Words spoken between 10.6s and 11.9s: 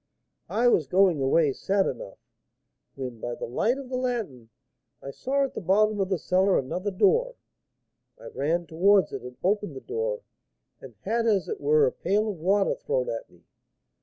and had, as it were,